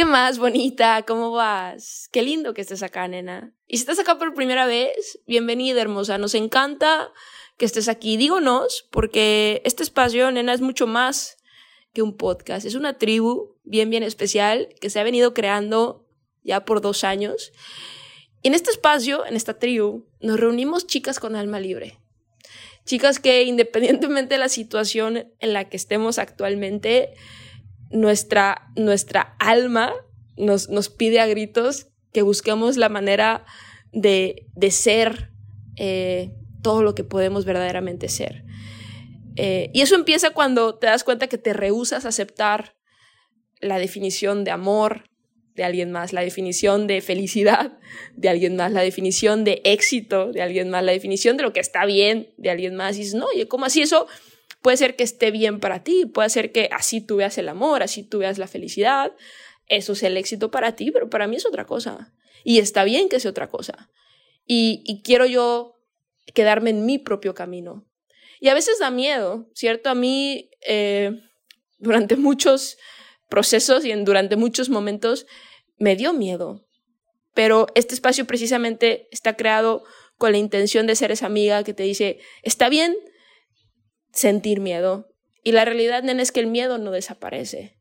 [0.00, 1.04] ¿Qué más, bonita?
[1.06, 2.08] ¿Cómo vas?
[2.10, 3.54] Qué lindo que estés acá, nena.
[3.66, 6.16] Y si estás acá por primera vez, bienvenida, hermosa.
[6.16, 7.12] Nos encanta
[7.58, 8.16] que estés aquí.
[8.16, 11.36] Dígonos, porque este espacio, nena, es mucho más
[11.92, 12.64] que un podcast.
[12.64, 16.08] Es una tribu bien, bien especial que se ha venido creando
[16.44, 17.52] ya por dos años.
[18.40, 21.98] Y en este espacio, en esta tribu, nos reunimos chicas con alma libre.
[22.86, 27.12] Chicas que independientemente de la situación en la que estemos actualmente,
[27.90, 29.92] nuestra, nuestra alma
[30.36, 33.44] nos, nos pide a gritos que busquemos la manera
[33.92, 35.30] de, de ser
[35.76, 36.30] eh,
[36.62, 38.44] todo lo que podemos verdaderamente ser.
[39.36, 42.74] Eh, y eso empieza cuando te das cuenta que te rehusas a aceptar
[43.60, 45.04] la definición de amor
[45.54, 47.78] de alguien más, la definición de felicidad
[48.16, 51.60] de alguien más, la definición de éxito de alguien más, la definición de lo que
[51.60, 52.96] está bien de alguien más.
[52.96, 54.06] Y dices, no, oye, ¿cómo así eso?
[54.62, 57.82] Puede ser que esté bien para ti, puede ser que así tú veas el amor,
[57.82, 59.12] así tú veas la felicidad,
[59.66, 62.12] eso es el éxito para ti, pero para mí es otra cosa.
[62.44, 63.90] Y está bien que sea otra cosa.
[64.46, 65.76] Y, quiero yo
[66.34, 67.86] quedarme en mi propio camino.
[68.40, 69.90] Y a veces da miedo, ¿cierto?
[69.90, 71.12] A mí, eh,
[71.78, 72.78] durante muchos
[73.28, 75.26] procesos y en, durante muchos momentos,
[75.78, 76.66] me dio miedo.
[77.32, 79.84] Pero este espacio precisamente está creado
[80.18, 82.96] con la intención de ser esa amiga que te dice, está bien
[84.12, 85.08] sentir miedo.
[85.42, 87.78] Y la realidad, nena, es que el miedo no desaparece.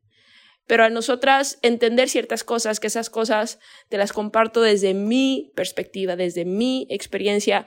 [0.67, 3.59] Pero a nosotras entender ciertas cosas, que esas cosas
[3.89, 7.65] te las comparto desde mi perspectiva, desde mi experiencia,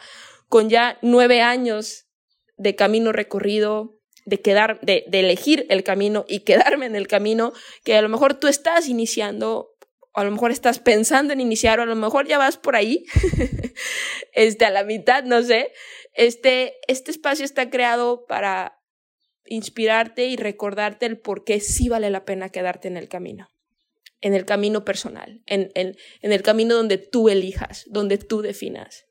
[0.49, 2.07] con ya nueve años
[2.57, 7.53] de camino recorrido, de quedar, de, de, elegir el camino y quedarme en el camino
[7.83, 9.72] que a lo mejor tú estás iniciando,
[10.15, 13.05] a lo mejor estás pensando en iniciar, o a lo mejor ya vas por ahí,
[14.33, 15.73] este, a la mitad, no sé.
[16.13, 18.79] Este, este espacio está creado para
[19.47, 23.51] inspirarte y recordarte el por qué sí vale la pena quedarte en el camino,
[24.21, 29.07] en el camino personal, en, en, en el camino donde tú elijas, donde tú definas.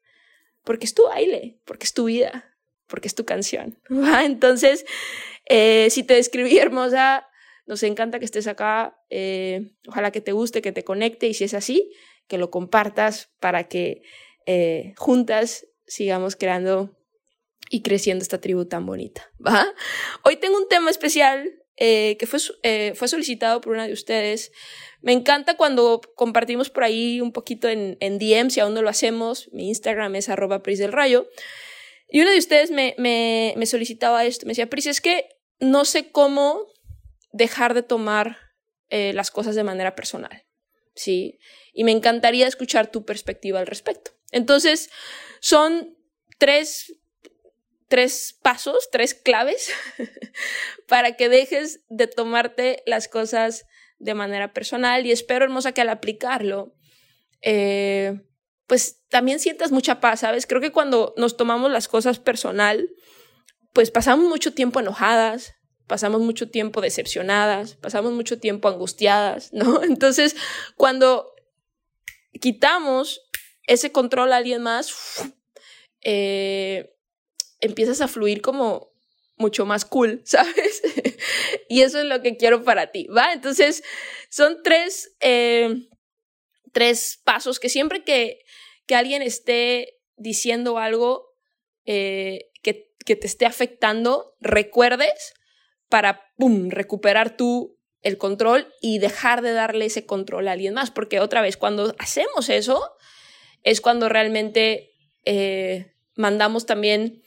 [0.63, 3.79] Porque es tu baile, porque es tu vida, porque es tu canción.
[4.23, 4.85] Entonces,
[5.45, 7.27] eh, si te describí hermosa,
[7.65, 8.97] nos encanta que estés acá.
[9.09, 11.91] Eh, ojalá que te guste, que te conecte y si es así,
[12.27, 14.03] que lo compartas para que
[14.45, 16.97] eh, juntas sigamos creando
[17.69, 19.31] y creciendo esta tribu tan bonita.
[19.45, 19.65] ¿va?
[20.23, 22.39] Hoy tengo un tema especial eh, que fue,
[22.95, 24.51] fue solicitado por una de ustedes.
[25.01, 28.89] Me encanta cuando compartimos por ahí un poquito en, en DM, si aún no lo
[28.89, 29.49] hacemos.
[29.51, 31.27] Mi Instagram es arroba Pris del Rayo.
[32.07, 34.45] Y una de ustedes me, me, me solicitaba esto.
[34.45, 35.29] Me decía, Pris, es que
[35.61, 36.67] no sé cómo
[37.31, 38.37] dejar de tomar
[38.89, 40.45] eh, las cosas de manera personal.
[40.95, 41.39] ¿sí?
[41.73, 44.11] Y me encantaría escuchar tu perspectiva al respecto.
[44.31, 44.89] Entonces,
[45.39, 45.97] son
[46.37, 46.97] tres,
[47.87, 49.73] tres pasos, tres claves
[50.87, 53.65] para que dejes de tomarte las cosas
[53.99, 56.73] de manera personal y espero, hermosa, que al aplicarlo,
[57.41, 58.21] eh,
[58.67, 60.47] pues también sientas mucha paz, ¿sabes?
[60.47, 62.89] Creo que cuando nos tomamos las cosas personal,
[63.73, 65.53] pues pasamos mucho tiempo enojadas,
[65.91, 69.83] pasamos mucho tiempo decepcionadas, pasamos mucho tiempo angustiadas, ¿no?
[69.83, 70.37] Entonces,
[70.77, 71.35] cuando
[72.39, 73.29] quitamos
[73.67, 74.95] ese control a alguien más,
[76.01, 76.95] eh,
[77.59, 78.93] empiezas a fluir como
[79.35, 80.81] mucho más cool, ¿sabes?
[81.67, 83.33] y eso es lo que quiero para ti, ¿va?
[83.33, 83.83] Entonces,
[84.29, 85.89] son tres, eh,
[86.71, 88.45] tres pasos que siempre que,
[88.85, 91.35] que alguien esté diciendo algo
[91.83, 95.33] eh, que, que te esté afectando, recuerdes
[95.91, 96.23] para,
[96.69, 100.89] recuperar tú el control y dejar de darle ese control a alguien más.
[100.89, 102.95] Porque otra vez, cuando hacemos eso,
[103.61, 107.21] es cuando realmente eh, mandamos también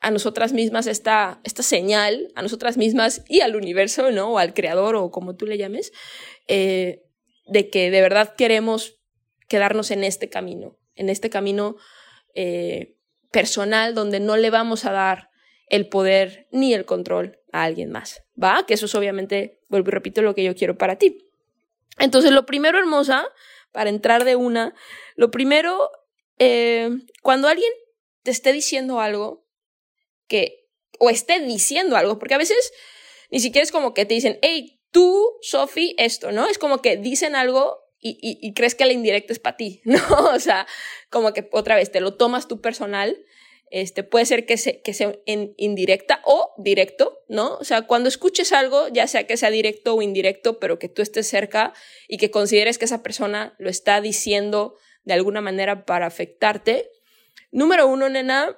[0.00, 4.34] a nosotras mismas esta, esta señal, a nosotras mismas y al universo, ¿no?
[4.34, 5.92] O al creador o como tú le llames,
[6.46, 7.02] eh,
[7.46, 9.00] de que de verdad queremos
[9.48, 11.76] quedarnos en este camino, en este camino
[12.34, 12.96] eh,
[13.32, 15.30] personal donde no le vamos a dar
[15.68, 18.66] el poder ni el control a alguien más, ¿va?
[18.66, 21.30] Que eso es obviamente, vuelvo y repito, lo que yo quiero para ti.
[22.00, 23.28] Entonces, lo primero, hermosa,
[23.70, 24.74] para entrar de una,
[25.14, 25.88] lo primero,
[26.40, 26.90] eh,
[27.22, 27.70] cuando alguien
[28.24, 29.46] te esté diciendo algo
[30.26, 30.66] que,
[30.98, 32.72] o esté diciendo algo, porque a veces
[33.30, 36.48] ni siquiera es como que te dicen, hey, tú, Sophie, esto, ¿no?
[36.48, 40.00] Es como que dicen algo y, y, crees que la indirecta es para ti, ¿no?
[40.34, 40.66] O sea,
[41.08, 43.24] como que otra vez te lo tomas tú personal.
[43.70, 47.56] Este, puede ser que, se, que sea en indirecta o directo, ¿no?
[47.56, 51.02] O sea, cuando escuches algo, ya sea que sea directo o indirecto, pero que tú
[51.02, 51.72] estés cerca
[52.06, 56.90] y que consideres que esa persona lo está diciendo de alguna manera para afectarte.
[57.50, 58.56] Número uno, nena,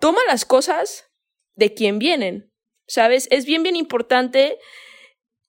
[0.00, 1.10] toma las cosas
[1.54, 2.52] de quien vienen,
[2.86, 3.28] ¿sabes?
[3.30, 4.58] Es bien, bien importante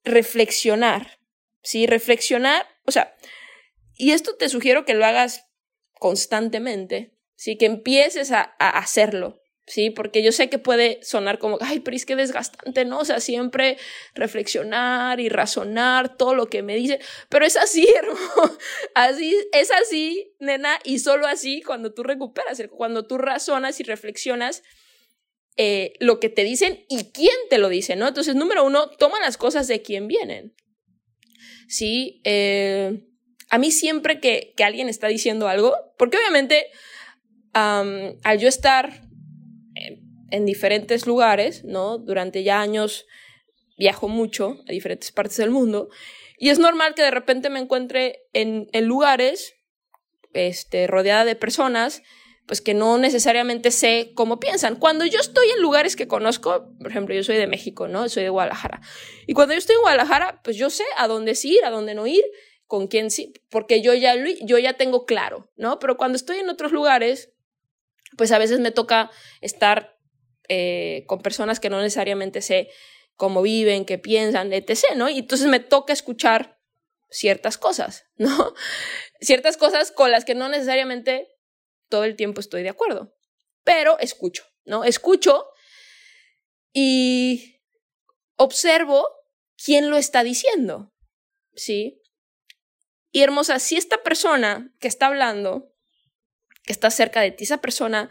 [0.03, 1.19] reflexionar,
[1.61, 1.85] ¿sí?
[1.85, 3.15] Reflexionar, o sea,
[3.95, 5.45] y esto te sugiero que lo hagas
[5.93, 7.57] constantemente, ¿sí?
[7.57, 9.92] Que empieces a, hacerlo, ¿sí?
[9.92, 13.00] Porque yo sé que puede sonar como, ay, pero es que desgastante, ¿no?
[13.00, 13.78] O sea, siempre
[14.16, 17.00] reflexionar y razonar todo lo que me dice,
[17.30, 18.57] pero es así, hermano,
[18.95, 24.63] así, es así, nena, y solo así cuando tú recuperas, cuando tú razonas y reflexionas,
[25.56, 28.07] eh, lo que te dicen y quién te lo dice, ¿no?
[28.07, 30.56] Entonces, número uno, toma las cosas de quien vienen.
[31.68, 33.04] Sí, eh,
[33.50, 36.68] a mí siempre que, que, alguien está diciendo algo, porque obviamente
[37.53, 39.09] al yo estar
[39.75, 41.97] en, en, diferentes lugares, ¿no?
[41.97, 43.05] Durante ya años
[43.77, 45.89] viajo mucho a diferentes partes del mundo
[46.38, 49.55] y es normal que de repente me encuentre en, en lugares
[50.33, 52.03] este, rodeada de personas
[52.45, 54.77] pues que no necesariamente sé cómo piensan.
[54.77, 58.07] Cuando yo estoy en lugares que conozco, por ejemplo, yo soy de México, ¿no?
[58.07, 58.79] Soy de Guadalajara.
[59.25, 61.93] Y cuando yo estoy en Guadalajara, pues yo sé a dónde sí ir, a dónde
[61.93, 62.23] no ir,
[62.65, 65.79] con quién sí, porque yo ya, yo ya tengo claro, ¿no?
[65.79, 67.33] Pero cuando estoy en otros lugares,
[68.15, 69.12] pues a veces me toca
[69.42, 69.98] estar
[70.48, 72.69] eh, con personas que no necesariamente sé
[73.15, 75.09] cómo viven, qué piensan, etc., ¿no?
[75.09, 76.59] Y entonces me toca escuchar
[77.09, 78.54] ciertas cosas, ¿no?
[79.19, 81.27] Ciertas cosas con las que no necesariamente
[81.89, 83.15] todo el tiempo estoy de acuerdo,
[83.63, 84.83] pero escucho, ¿no?
[84.83, 85.48] Escucho
[86.74, 87.62] y
[88.36, 89.07] observo
[89.57, 90.94] quién lo está diciendo,
[91.56, 92.01] ¿sí?
[93.12, 95.74] Y hermosa, si esta persona que está hablando,
[96.67, 98.09] que está cerca de ti, esa persona,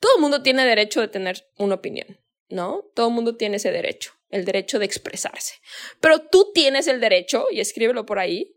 [0.00, 2.18] todo el mundo tiene derecho de tener una opinión,
[2.48, 2.90] ¿no?
[2.94, 5.56] Todo el mundo tiene ese derecho, el derecho de expresarse.
[6.00, 8.56] Pero tú tienes el derecho, y escríbelo por ahí,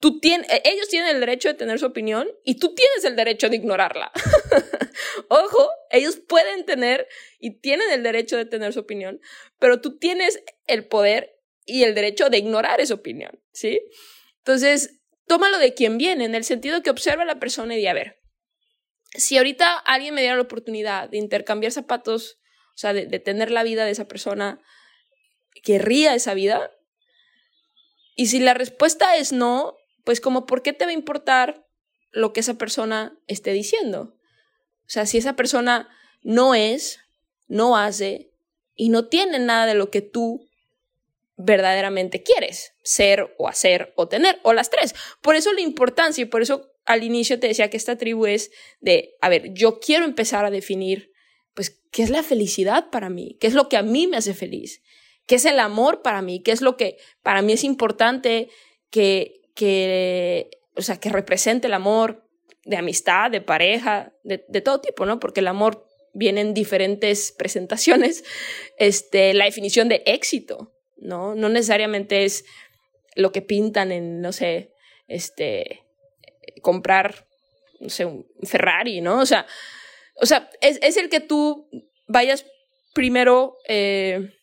[0.00, 3.50] Tú tienes, ellos tienen el derecho de tener su opinión y tú tienes el derecho
[3.50, 4.10] de ignorarla.
[5.28, 7.06] Ojo, ellos pueden tener
[7.38, 9.20] y tienen el derecho de tener su opinión,
[9.58, 13.82] pero tú tienes el poder y el derecho de ignorar esa opinión, ¿sí?
[14.38, 17.86] Entonces, tómalo de quien viene, en el sentido que observa a la persona y di,
[17.86, 18.19] a ver,
[19.14, 22.38] si ahorita alguien me diera la oportunidad de intercambiar zapatos,
[22.74, 24.60] o sea, de, de tener la vida de esa persona,
[25.62, 26.70] ¿querría esa vida?
[28.16, 31.66] Y si la respuesta es no, pues como, ¿por qué te va a importar
[32.10, 34.16] lo que esa persona esté diciendo?
[34.86, 35.88] O sea, si esa persona
[36.22, 37.00] no es,
[37.48, 38.32] no hace
[38.74, 40.48] y no tiene nada de lo que tú
[41.36, 44.94] verdaderamente quieres ser o hacer o tener, o las tres.
[45.20, 48.50] Por eso la importancia y por eso al inicio te decía que esta tribu es
[48.80, 51.12] de, a ver, yo quiero empezar a definir,
[51.54, 53.36] pues, ¿qué es la felicidad para mí?
[53.40, 54.82] ¿Qué es lo que a mí me hace feliz?
[55.26, 56.42] ¿Qué es el amor para mí?
[56.42, 58.48] ¿Qué es lo que para mí es importante
[58.90, 62.28] que, que, o sea, que represente el amor
[62.64, 65.20] de amistad, de pareja, de, todo tipo, ¿no?
[65.20, 68.24] Porque el amor viene en diferentes presentaciones.
[68.78, 71.36] Este, la definición de éxito, ¿no?
[71.36, 72.44] No necesariamente es
[73.14, 74.72] lo que pintan en, no sé,
[75.06, 75.84] este,
[76.60, 77.26] comprar,
[77.80, 79.20] no sé, un Ferrari, ¿no?
[79.20, 79.46] O sea,
[80.16, 81.68] o sea es, el que tú
[82.06, 82.46] vayas
[82.94, 84.34] primero eh,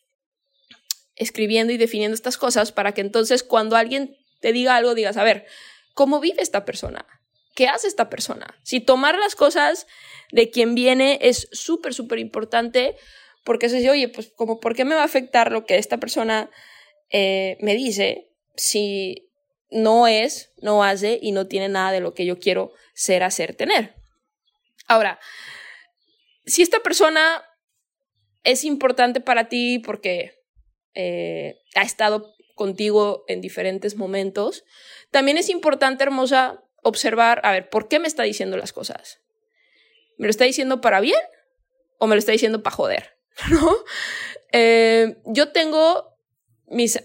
[1.16, 5.24] escribiendo y definiendo estas cosas para que entonces cuando alguien te diga algo, digas, a
[5.24, 5.46] ver,
[5.94, 7.06] ¿cómo vive esta persona?
[7.54, 8.58] ¿Qué hace esta persona?
[8.62, 9.86] Si tomar las cosas
[10.30, 12.96] de quien viene es súper, súper importante,
[13.44, 15.98] porque eso dice, oye, pues como, ¿por qué me va a afectar lo que esta
[15.98, 16.50] persona
[17.10, 19.27] eh, me dice si
[19.70, 23.54] no es, no hace y no tiene nada de lo que yo quiero ser, hacer,
[23.54, 23.94] tener?
[24.86, 25.20] Ahora,
[26.46, 27.44] si esta persona
[28.44, 30.38] es importante para ti porque
[30.94, 34.64] eh, ha estado contigo en diferentes momentos.
[35.10, 39.20] También es importante, hermosa, observar, a ver, ¿por qué me está diciendo las cosas?
[40.18, 41.20] ¿Me lo está diciendo para bien
[41.98, 43.16] o me lo está diciendo para joder?
[43.50, 43.74] ¿No?
[44.52, 46.18] Eh, yo tengo
[46.66, 47.00] mis,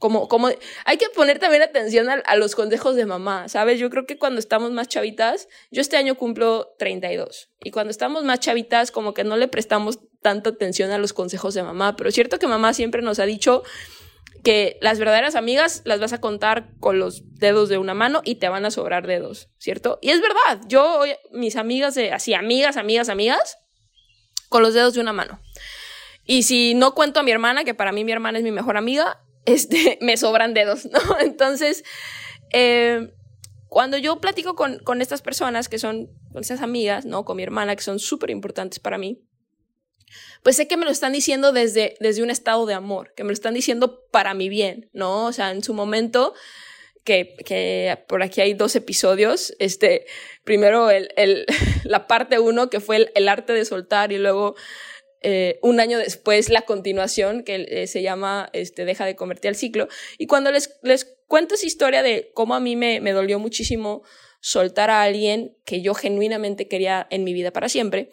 [0.00, 0.48] como, como,
[0.86, 3.78] hay que poner también atención a, a, los consejos de mamá, ¿sabes?
[3.78, 8.24] Yo creo que cuando estamos más chavitas, yo este año cumplo 32, y cuando estamos
[8.24, 12.08] más chavitas, como que no le prestamos tanta atención a los consejos de mamá, pero
[12.08, 13.62] es cierto que mamá siempre nos ha dicho
[14.42, 18.36] que las verdaderas amigas las vas a contar con los dedos de una mano y
[18.36, 19.98] te van a sobrar dedos, ¿cierto?
[20.00, 23.58] Y es verdad, yo, mis amigas, de, así, amigas, amigas, amigas,
[24.48, 25.42] con los dedos de una mano.
[26.24, 28.78] Y si no cuento a mi hermana, que para mí mi hermana es mi mejor
[28.78, 31.00] amiga, este, me sobran dedos, ¿no?
[31.20, 31.84] Entonces,
[32.52, 33.12] eh,
[33.68, 37.24] cuando yo platico con, con, estas personas que son, con esas amigas, ¿no?
[37.24, 39.22] Con mi hermana, que son súper importantes para mí,
[40.42, 43.28] pues sé que me lo están diciendo desde, desde un estado de amor, que me
[43.28, 45.26] lo están diciendo para mi bien, ¿no?
[45.26, 46.34] O sea, en su momento,
[47.04, 50.06] que, que por aquí hay dos episodios, este,
[50.44, 51.46] primero el, el,
[51.84, 54.56] la parte uno, que fue el, el, arte de soltar, y luego
[55.22, 59.56] eh, un año después la continuación, que eh, se llama este, Deja de convertir al
[59.56, 59.88] ciclo.
[60.18, 64.02] Y cuando les, les cuento esa historia de cómo a mí me, me dolió muchísimo
[64.40, 68.10] soltar a alguien que yo genuinamente quería en mi vida para siempre,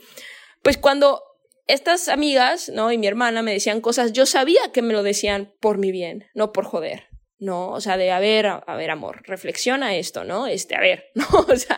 [0.62, 1.24] pues cuando
[1.68, 2.92] estas amigas, ¿no?
[2.92, 6.30] Y mi hermana me decían cosas, yo sabía que me lo decían por mi bien,
[6.34, 7.08] no por joder,
[7.40, 7.70] ¿no?
[7.70, 10.48] O sea, de, a ver, a, ver, amor, reflexiona esto, ¿no?
[10.48, 11.26] Este, a ver, ¿no?
[11.30, 11.78] O sea,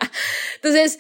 [0.56, 1.00] entonces,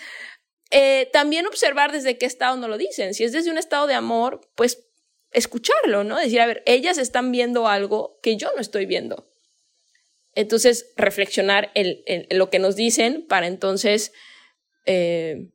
[0.72, 3.14] eh, también observar desde qué estado no lo dicen.
[3.14, 4.86] Si es desde un estado de amor, pues
[5.32, 6.18] escucharlo, ¿no?
[6.18, 9.28] Decir, a ver, ellas están viendo algo que yo no estoy viendo.
[10.34, 14.14] Entonces, reflexionar en, lo que nos dicen para entonces
[14.86, 15.50] eh,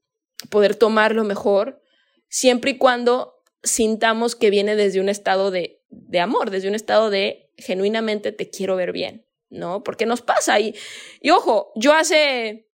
[0.51, 1.81] poder tomar lo mejor
[2.29, 7.09] siempre y cuando sintamos que viene desde un estado de, de amor, desde un estado
[7.09, 9.85] de genuinamente te quiero ver bien, ¿no?
[9.85, 10.59] Porque nos pasa.
[10.59, 10.75] Y,
[11.21, 12.69] y ojo, yo hace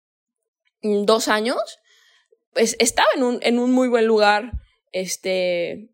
[0.82, 1.80] dos años
[2.56, 4.52] pues, estaba en un, en un muy buen lugar,
[4.90, 5.90] este,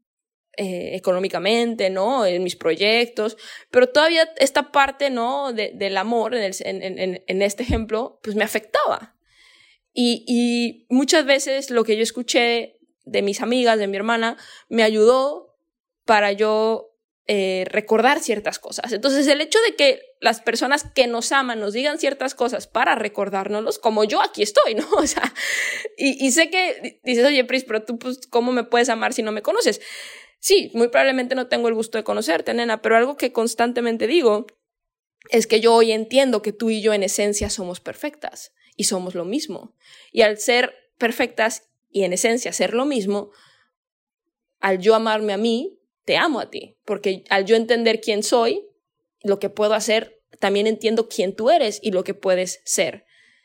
[0.56, 2.24] eh, económicamente, ¿no?
[2.24, 3.36] En mis proyectos,
[3.72, 5.52] pero todavía esta parte, ¿no?
[5.52, 9.16] De, del amor, en, el, en, en, en, este ejemplo, pues me afectaba.
[9.92, 14.36] Y, y muchas veces lo que yo escuché de mis amigas, de mi hermana,
[14.68, 15.56] me ayudó
[16.04, 16.91] para yo
[17.28, 18.92] eh, recordar ciertas cosas.
[18.92, 22.96] Entonces, el hecho de que las personas que nos aman nos digan ciertas cosas para
[22.96, 24.88] recordárnoslos, como yo aquí estoy, ¿no?
[24.90, 25.32] O sea,
[25.96, 29.22] y, y sé que dices, oye, Pris, pero tú, pues, ¿cómo me puedes amar si
[29.22, 29.80] no me conoces?
[30.40, 34.46] Sí, muy probablemente no tengo el gusto de conocerte, nena, pero algo que constantemente digo
[35.30, 39.14] es que yo hoy entiendo que tú y yo en esencia somos perfectas y somos
[39.14, 39.76] lo mismo.
[40.10, 43.30] Y al ser perfectas y en esencia ser lo mismo,
[44.58, 48.66] al yo amarme a mí, te amo a ti, porque al yo entender quién soy,
[49.22, 53.04] lo que puedo hacer, también entiendo quién tú eres y lo que puedes ser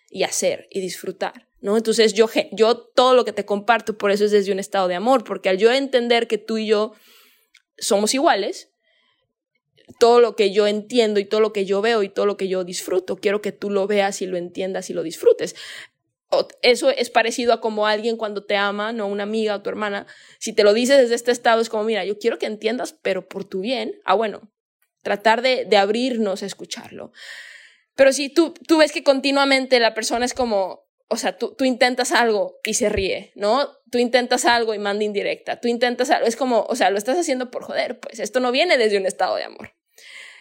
[0.09, 1.77] y hacer y disfrutar, ¿no?
[1.77, 4.95] Entonces yo, yo todo lo que te comparto, por eso es desde un estado de
[4.95, 6.93] amor, porque al yo entender que tú y yo
[7.77, 8.71] somos iguales,
[9.99, 12.47] todo lo que yo entiendo y todo lo que yo veo y todo lo que
[12.47, 15.55] yo disfruto, quiero que tú lo veas y lo entiendas y lo disfrutes
[16.61, 20.07] eso es parecido a como alguien cuando te ama, no una amiga o tu hermana,
[20.39, 23.27] si te lo dice desde este estado es como, mira, yo quiero que entiendas, pero
[23.27, 24.51] por tu bien, ah, bueno,
[25.03, 27.11] tratar de, de abrirnos a escucharlo.
[27.95, 31.63] Pero si tú, tú ves que continuamente la persona es como, o sea, tú, tú
[31.63, 33.69] intentas algo y se ríe, ¿no?
[33.89, 37.17] Tú intentas algo y manda indirecta, tú intentas algo, es como, o sea, lo estás
[37.17, 39.73] haciendo por joder, pues esto no viene desde un estado de amor.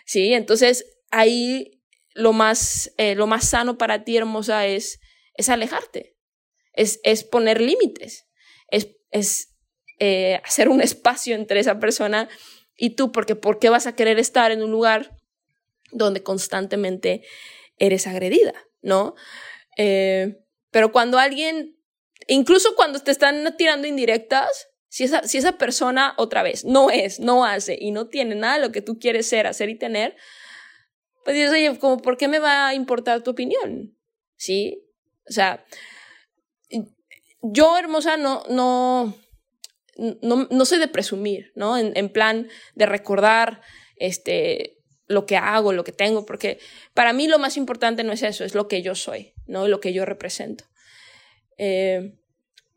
[0.05, 1.83] Sí, entonces ahí
[2.15, 5.01] lo más, eh, lo más sano para ti, hermosa, es
[5.37, 6.17] es alejarte,
[6.73, 8.29] es, es poner límites,
[8.69, 9.55] es, es
[9.99, 12.29] eh, hacer un espacio entre esa persona
[12.77, 15.17] y tú, porque ¿por qué vas a querer estar en un lugar
[15.91, 17.23] donde constantemente
[17.79, 18.53] eres agredida?
[18.83, 19.15] ¿No?
[19.79, 20.39] Eh,
[20.71, 21.79] pero cuando alguien,
[22.27, 27.21] incluso cuando te están tirando indirectas, si esa, si esa persona otra vez no es,
[27.21, 30.17] no hace y no tiene nada de lo que tú quieres ser, hacer y tener,
[31.25, 33.97] pues dices, oye, como, ¿por qué me va a importar tu opinión?
[34.37, 34.86] ¿Sí?
[35.29, 35.65] O sea,
[37.43, 39.17] yo, hermosa, no, no,
[39.97, 41.77] no, no soy de presumir, ¿no?
[41.77, 43.61] En, en, plan de recordar
[43.97, 46.59] este, lo que hago, lo que tengo, porque
[46.95, 49.69] para mí lo más importante no es eso, es lo que yo soy, ¿no?
[49.69, 50.65] Lo que yo represento.
[51.59, 52.15] Eh,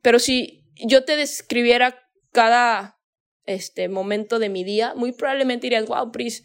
[0.01, 2.99] pero si yo te describiera cada
[3.45, 6.43] este, momento de mi día, muy probablemente dirías, wow, Pris,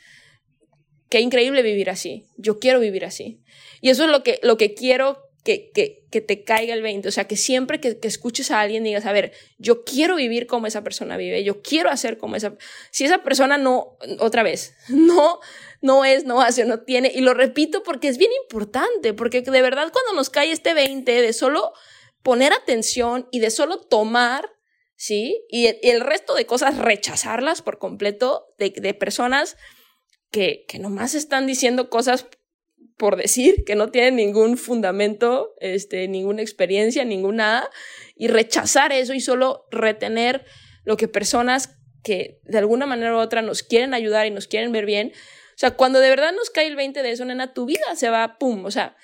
[1.11, 2.27] qué increíble vivir así.
[2.37, 3.43] Yo quiero vivir así.
[3.81, 7.09] Y eso es lo que, lo que quiero que, que, que, te caiga el 20.
[7.09, 10.47] O sea, que siempre que, que, escuches a alguien digas, a ver, yo quiero vivir
[10.47, 12.57] como esa persona vive, yo quiero hacer como esa...
[12.91, 15.41] Si esa persona no, otra vez, no,
[15.83, 19.63] no es, no hace, no tiene, y lo repito porque es bien importante, porque de
[19.63, 21.75] verdad cuando nos cae este 20 de solo
[22.23, 24.51] poner atención y de solo tomar,
[24.97, 25.45] ¿sí?
[25.51, 29.59] Y el, resto de cosas rechazarlas por completo de, de personas
[30.31, 32.27] que, que nomás están diciendo cosas
[32.97, 37.71] por decir, que no tienen ningún fundamento, este, ninguna experiencia, ningún nada,
[38.15, 40.45] y rechazar eso y solo retener
[40.85, 44.71] lo que personas que de alguna manera u otra nos quieren ayudar y nos quieren
[44.71, 45.13] ver bien.
[45.15, 48.11] O sea, cuando de verdad nos cae el 20 de eso, nena, tu vida se
[48.11, 48.97] va, pum, o sea,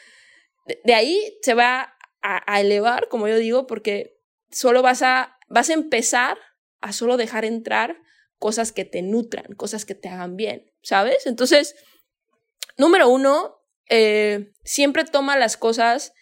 [0.85, 4.21] de, ahí se va a, a, elevar, como yo digo, porque
[4.51, 6.39] solo vas a, vas a empezar
[6.81, 7.97] a solo dejar entrar
[8.39, 11.27] cosas que te nutran, cosas que te hagan bien, ¿sabes?
[11.27, 11.77] Entonces,
[12.77, 13.60] número uno,
[13.91, 16.15] eh, siempre toma las cosas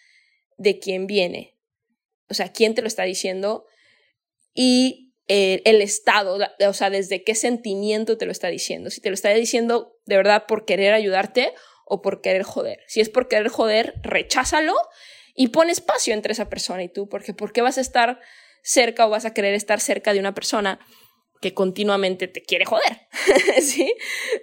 [0.57, 1.57] de quien viene,
[2.29, 3.65] o sea, quién te lo está diciendo
[4.53, 8.89] y eh, el estado, o sea, desde qué sentimiento te lo está diciendo.
[8.89, 11.53] Si te lo está diciendo de verdad por querer ayudarte
[11.85, 12.79] o por querer joder.
[12.87, 14.75] Si es por querer joder, recházalo
[15.35, 18.19] y pon espacio entre esa persona y tú, porque ¿por qué vas a estar
[18.63, 20.79] cerca o vas a querer estar cerca de una persona
[21.41, 23.07] que continuamente te quiere joder?
[23.61, 23.93] ¿Sí?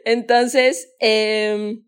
[0.05, 1.79] Entonces, eh,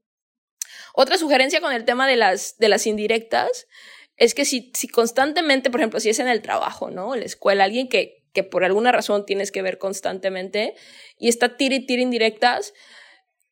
[1.00, 3.68] otra sugerencia con el tema de las, de las indirectas
[4.16, 7.14] es que si, si constantemente, por ejemplo, si es en el trabajo, ¿no?
[7.14, 10.74] En la escuela, alguien que, que por alguna razón tienes que ver constantemente
[11.16, 12.74] y está tira y tira indirectas,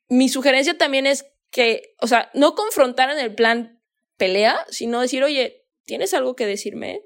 [0.08, 3.80] mi sugerencia también es que, o sea, no confrontar en el plan
[4.16, 7.02] pelea, sino decir, oye, ¿tienes algo que decirme?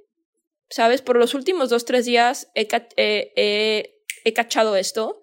[0.71, 1.03] ¿Sabes?
[1.03, 2.67] Por los últimos dos, tres días he,
[2.97, 5.21] he cachado esto.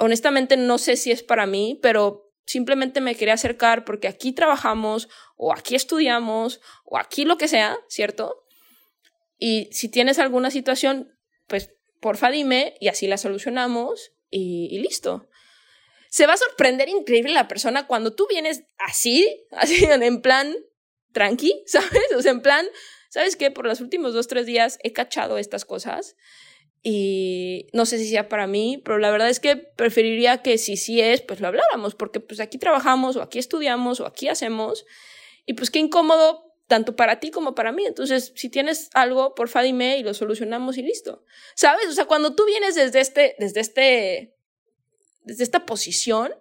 [0.00, 5.08] Honestamente no sé si es para mí, pero simplemente me quería acercar porque aquí trabajamos
[5.36, 8.46] o aquí estudiamos o aquí lo que sea, ¿cierto?
[9.38, 11.12] Y si tienes alguna situación,
[11.48, 15.28] pues porfa dime y así la solucionamos y, listo.
[16.08, 20.54] Se va a sorprender increíble la persona cuando tú vienes así, así en plan
[21.12, 22.12] tranqui, ¿sabes?
[22.16, 22.66] O sea, en plan,
[23.10, 23.50] ¿sabes qué?
[23.50, 26.16] Por los últimos dos, tres días he cachado estas cosas
[26.88, 30.76] y no sé si sea para mí, pero la verdad es que preferiría que si
[30.76, 34.86] sí es, pues lo habláramos, porque pues aquí trabajamos o aquí estudiamos o aquí hacemos
[35.46, 37.84] y pues qué incómodo tanto para ti como para mí.
[37.84, 41.24] Entonces, si tienes algo, porfa dime y lo solucionamos y listo.
[41.56, 41.88] ¿Sabes?
[41.88, 44.36] O sea, cuando tú vienes desde este, desde este,
[45.24, 46.36] desde esta posición,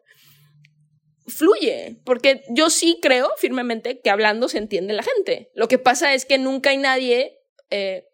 [1.25, 5.49] fluye, porque yo sí creo firmemente que hablando se entiende la gente.
[5.55, 7.39] Lo que pasa es que nunca hay nadie
[7.71, 8.05] eh,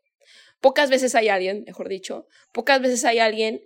[0.62, 3.62] pocas veces hay alguien, mejor dicho, pocas veces hay alguien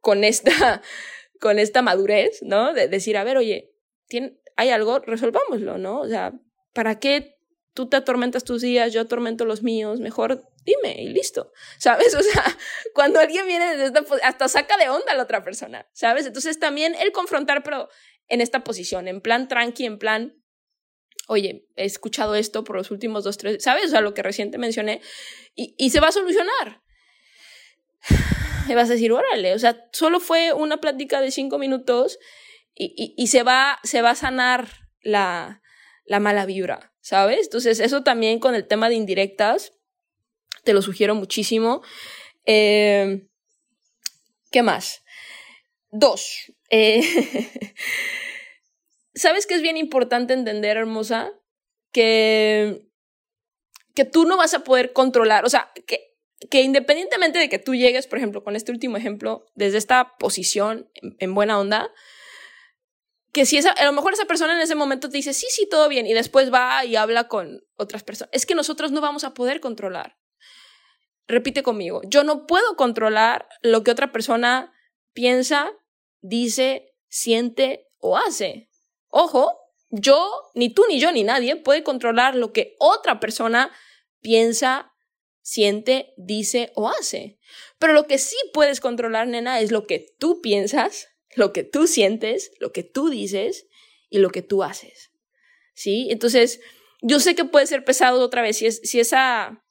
[0.00, 0.82] con esta,
[1.40, 2.74] con esta madurez, ¿no?
[2.74, 3.72] De decir, a ver, oye,
[4.06, 6.00] ¿tiene, hay algo, resolvámoslo, ¿no?
[6.00, 6.32] O sea,
[6.72, 7.38] ¿para qué
[7.72, 10.00] tú te atormentas tus días, yo atormento los míos?
[10.00, 12.14] Mejor dime y listo, ¿sabes?
[12.14, 12.44] O sea,
[12.94, 16.26] cuando alguien viene desde esta, hasta saca de onda a la otra persona, ¿sabes?
[16.26, 17.88] Entonces también el confrontar, pero
[18.28, 20.43] en esta posición, en plan tranqui, en plan
[21.28, 23.86] oye, he escuchado esto por los últimos dos, tres, ¿sabes?
[23.86, 25.00] O sea, lo que reciente mencioné,
[25.54, 26.82] y, y se va a solucionar.
[28.66, 32.18] Y vas a decir, órale, o sea, solo fue una plática de cinco minutos
[32.74, 35.62] y, y, se, va, se va a sanar la,
[36.06, 37.44] la mala vibra, ¿sabes?
[37.44, 39.74] Entonces, eso también con el tema de indirectas,
[40.64, 41.82] te lo sugiero muchísimo.
[42.46, 43.26] Eh,
[44.50, 45.04] ¿Qué más?
[45.90, 46.52] Dos.
[46.70, 47.02] Eh,
[49.14, 51.32] ¿Sabes que es bien importante entender, hermosa?
[51.92, 52.88] Que,
[53.94, 56.14] que tú no vas a poder controlar, o sea, que,
[56.50, 60.90] que independientemente de que tú llegues, por ejemplo, con este último ejemplo, desde esta posición
[60.94, 61.92] en, buena onda,
[63.32, 65.68] que si esa, a lo mejor esa persona en ese momento te dice, sí, sí,
[65.68, 69.24] todo bien, y después va y habla con otras personas, es que nosotros no vamos
[69.24, 70.18] a poder controlar.
[71.26, 74.72] Repite conmigo, yo no puedo controlar lo que otra persona
[75.14, 75.72] piensa,
[76.20, 78.68] dice, siente o hace.
[79.16, 83.70] Ojo, yo, ni tú, ni yo, ni nadie puede controlar lo que otra persona
[84.20, 84.92] piensa,
[85.40, 87.38] siente, dice o hace.
[87.78, 91.86] Pero lo que sí puedes controlar, nena, es lo que tú piensas, lo que tú
[91.86, 93.68] sientes, lo que tú dices
[94.10, 95.12] y lo que tú haces.
[95.74, 96.08] ¿Sí?
[96.10, 96.58] Entonces,
[97.00, 99.63] yo sé que puede ser pesado otra vez si, es, si esa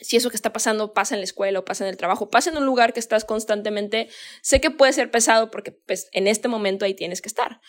[0.00, 2.50] si eso que está pasando pasa en la escuela o pasa en el trabajo, pasa
[2.50, 4.08] en un lugar que estás constantemente,
[4.42, 7.60] sé que puede ser pesado porque pues en este momento ahí tienes que estar.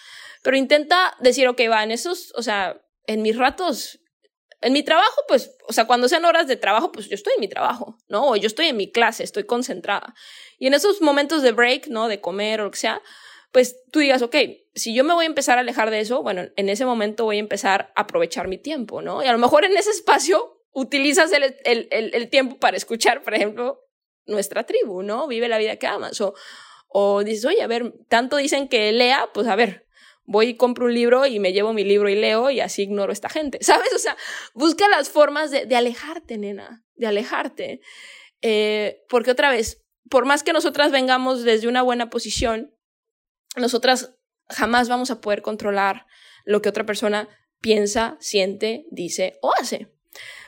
[0.44, 4.00] Pero intenta decir, ok, va, en esos, o sea, en mis ratos,
[4.62, 7.42] en mi trabajo, pues, o sea, cuando sean horas de trabajo, pues yo estoy en
[7.42, 8.28] mi trabajo, ¿no?
[8.30, 10.14] O yo estoy en mi clase, estoy concentrada.
[10.58, 12.08] Y en esos momentos de break, ¿no?
[12.08, 13.02] De comer o lo que sea,
[13.52, 14.36] pues tú digas, ok,
[14.76, 17.38] si yo me voy a empezar a alejar de eso, bueno, en ese momento voy
[17.38, 19.24] a empezar a aprovechar mi tiempo, ¿no?
[19.24, 23.34] Y a lo mejor en ese espacio utilizas el, el, el, tiempo para escuchar, por
[23.34, 23.82] ejemplo,
[24.28, 25.28] nuestra tribu, ¿no?
[25.28, 26.22] Vive la vida que amas.
[26.22, 26.36] O,
[26.88, 29.88] o dices, oye, a ver, tanto dicen que lea, pues a ver,
[30.26, 33.10] voy y compro un libro y me llevo mi libro y leo y así ignoro
[33.10, 33.92] a esta gente, ¿sabes?
[33.96, 34.16] O sea,
[34.54, 37.82] busca las formas de, de alejarte, nena, de alejarte.
[38.44, 42.72] Eh, porque otra vez, por más que nosotras vengamos desde una buena posición,
[43.56, 44.14] nosotras
[44.48, 46.06] jamás vamos a poder controlar
[46.46, 47.28] lo que otra persona
[47.62, 49.97] piensa, siente, dice o hace.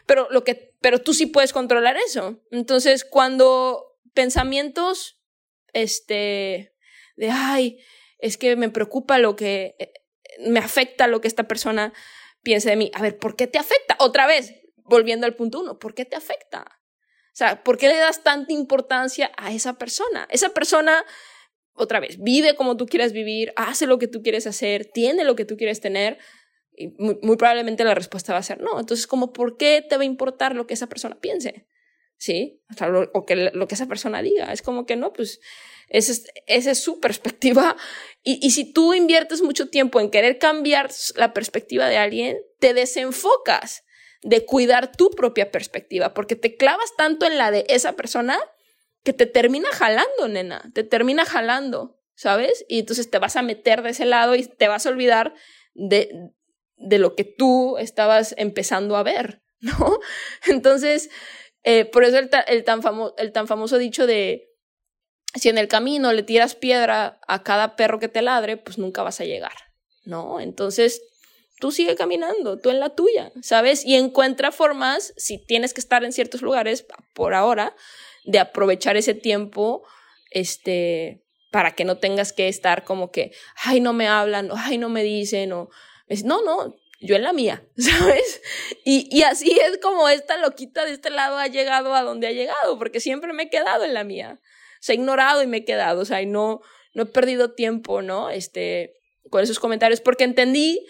[0.10, 2.42] Pero, lo que, pero tú sí puedes controlar eso.
[2.50, 5.22] Entonces, cuando pensamientos
[5.72, 6.74] este,
[7.16, 7.78] de, ay,
[8.18, 9.94] es que me preocupa lo que, eh,
[10.40, 11.94] me afecta lo que esta persona
[12.42, 12.90] piense de mí.
[12.96, 13.98] A ver, ¿por qué te afecta?
[14.00, 16.66] Otra vez, volviendo al punto uno, ¿por qué te afecta?
[17.28, 20.28] O sea, ¿por qué le das tanta importancia a esa persona?
[20.32, 21.06] Esa persona,
[21.74, 25.36] otra vez, vive como tú quieres vivir, hace lo que tú quieres hacer, tiene lo
[25.36, 26.18] que tú quieres tener.
[26.98, 28.80] Muy, probablemente la respuesta va a ser no.
[28.80, 31.68] Entonces, como, ¿por qué te va a importar lo que esa persona piense?
[32.18, 32.62] ¿Sí?
[32.82, 34.52] O, lo, que lo que esa persona diga.
[34.52, 35.40] Es como que no, pues
[35.88, 37.76] esa es, esa es su perspectiva.
[38.24, 42.74] Y, y si tú inviertes mucho tiempo en querer cambiar la perspectiva de alguien, te
[42.74, 43.84] desenfocas
[44.22, 48.38] de cuidar tu propia perspectiva, porque te clavas tanto en la de esa persona
[49.04, 52.66] que te termina jalando, nena, te termina jalando, ¿sabes?
[52.68, 55.34] Y entonces te vas a meter de ese lado y te vas a olvidar
[55.74, 56.32] de,
[56.80, 60.00] de lo que tú estabas empezando a ver, ¿no?
[60.48, 61.10] Entonces,
[61.64, 62.82] eh, por eso el, el, tan
[63.18, 64.50] el tan famoso dicho de
[65.36, 69.04] si en el camino le tiras piedra a cada perro que te ladre, pues nunca
[69.04, 69.54] vas a llegar,
[70.04, 70.40] ¿no?
[70.40, 71.02] Entonces,
[71.60, 73.86] tú sigue caminando, tú en la tuya, ¿sabes?
[73.86, 77.76] Y encuentra formas, si tienes que estar en ciertos lugares por ahora,
[78.26, 79.84] de aprovechar ese tiempo,
[80.32, 84.78] este, para que no tengas que estar como que, ay, no me hablan, o ay,
[84.78, 85.70] no me dicen, o,
[86.10, 88.42] es, no, no, yo en la mía, ¿sabes?
[88.84, 92.32] Y, y así es como esta loquita de este lado ha llegado a donde ha
[92.32, 94.40] llegado, porque siempre me he quedado en la mía
[94.80, 96.62] se ha ignorado y me he quedado, o sea, y no,
[96.94, 98.30] no he perdido tiempo, ¿no?
[98.30, 98.94] Este,
[99.30, 100.86] con esos comentarios, porque entendí,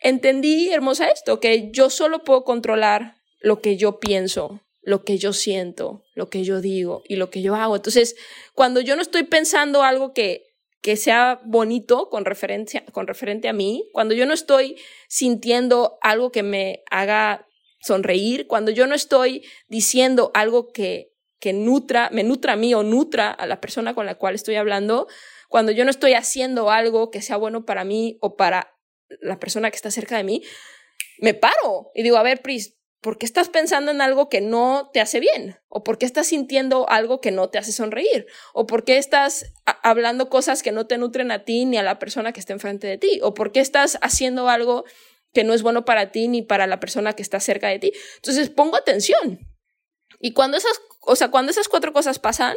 [0.00, 5.32] entendí, hermosa, esto, que yo solo puedo controlar lo que yo pienso, lo que yo
[5.32, 7.76] siento, lo que yo digo y lo que yo hago.
[7.76, 8.16] Entonces,
[8.54, 10.45] cuando yo no estoy pensando algo que,
[10.86, 14.76] que sea bonito con, referencia, con referente a mí, cuando yo no estoy
[15.08, 17.48] sintiendo algo que me haga
[17.80, 22.84] sonreír, cuando yo no estoy diciendo algo que que nutra, me nutra a mí o
[22.84, 25.08] nutra a la persona con la cual estoy hablando,
[25.48, 28.78] cuando yo no estoy haciendo algo que sea bueno para mí o para
[29.20, 30.44] la persona que está cerca de mí,
[31.18, 32.75] me paro y digo, a ver, Pris,
[33.06, 35.60] ¿por qué estás pensando en algo que no te hace bien?
[35.68, 38.26] ¿O por qué estás sintiendo algo que no te hace sonreír?
[38.52, 42.00] ¿O por qué estás hablando cosas que no te nutren a ti ni a la
[42.00, 43.20] persona que está enfrente de ti?
[43.22, 44.84] ¿O por qué estás haciendo algo
[45.32, 47.92] que no es bueno para ti ni para la persona que está cerca de ti?
[48.16, 49.38] Entonces pongo atención.
[50.18, 52.56] Y cuando esas o sea, cuando esas cuatro cosas pasan,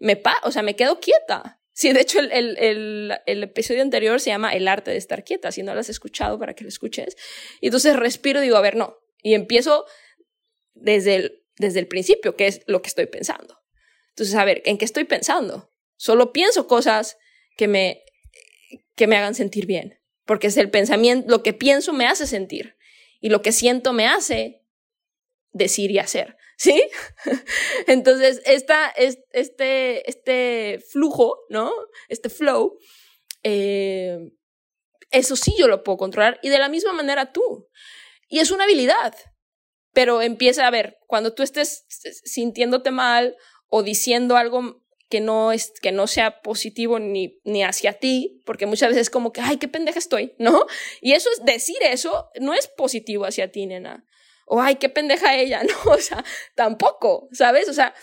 [0.00, 1.60] me, pa o sea, me quedo quieta.
[1.72, 5.22] Sí, de hecho, el, el, el, el, episodio anterior se llama El arte de estar
[5.22, 5.52] quieta.
[5.52, 7.16] Si no lo has escuchado, para que lo escuches.
[7.60, 9.03] Y entonces respiro y digo, a ver, no.
[9.24, 9.86] Y empiezo
[10.74, 13.58] desde el, desde el principio, que es lo que estoy pensando.
[14.10, 15.72] Entonces, a ver, ¿en qué estoy pensando?
[15.96, 17.16] Solo pienso cosas
[17.56, 18.04] que me,
[18.94, 19.98] que me hagan sentir bien.
[20.26, 22.76] Porque es el pensamiento, lo que pienso me hace sentir.
[23.20, 24.62] Y lo que siento me hace
[25.52, 26.36] decir y hacer.
[26.58, 26.82] ¿Sí?
[27.86, 31.72] Entonces, esta, este, este flujo, ¿no?
[32.08, 32.78] Este flow,
[33.42, 34.18] eh,
[35.10, 37.68] eso sí yo lo puedo controlar y de la misma manera tú.
[38.34, 39.14] Y es una habilidad,
[39.92, 41.86] pero empieza a ver, cuando tú estés
[42.24, 43.36] sintiéndote mal
[43.68, 48.66] o diciendo algo que no, es, que no sea positivo ni, ni hacia ti, porque
[48.66, 50.66] muchas veces es como que, ay, qué pendeja estoy, ¿no?
[51.00, 54.04] Y eso es decir eso, no es positivo hacia ti, nena
[54.46, 55.92] o ay, qué pendeja ella, ¿no?
[55.92, 56.24] O sea,
[56.56, 57.68] tampoco, ¿sabes?
[57.68, 57.94] O sea,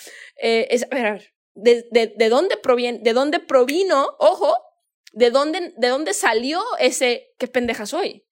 [0.42, 4.56] eh, es, a ver, a ver, de, de, de, dónde proviene, de dónde provino, ojo,
[5.12, 8.26] de dónde, de dónde salió ese qué pendeja soy.